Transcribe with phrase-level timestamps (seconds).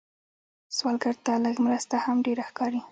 [0.75, 2.79] سوالګر ته لږ مرسته هم ډېره ښکاري